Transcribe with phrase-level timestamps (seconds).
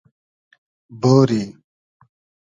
[1.01, 1.41] بۉری